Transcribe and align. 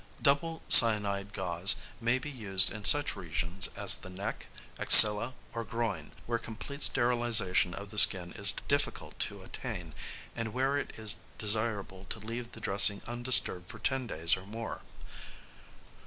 Double 0.19 0.63
cyanide 0.67 1.31
gauze 1.31 1.75
may 1.99 2.17
be 2.17 2.27
used 2.27 2.71
in 2.71 2.83
such 2.83 3.15
regions 3.15 3.67
as 3.77 3.93
the 3.93 4.09
neck, 4.09 4.47
axilla, 4.79 5.35
or 5.53 5.63
groin, 5.63 6.11
where 6.25 6.39
complete 6.39 6.81
sterilisation 6.81 7.75
of 7.75 7.89
the 7.91 7.99
skin 7.99 8.31
is 8.33 8.53
difficult 8.67 9.19
to 9.19 9.43
attain, 9.43 9.93
and 10.35 10.55
where 10.55 10.75
it 10.75 10.97
is 10.97 11.17
desirable 11.37 12.05
to 12.05 12.17
leave 12.17 12.53
the 12.53 12.59
dressing 12.59 13.03
undisturbed 13.05 13.69
for 13.69 13.77
ten 13.77 14.07
days 14.07 14.35
or 14.35 14.47
more. 14.47 14.81